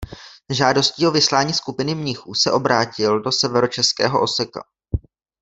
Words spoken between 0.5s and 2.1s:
S žádostí o vyslání skupiny